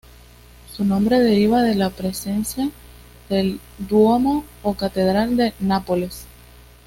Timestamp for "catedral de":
4.73-5.53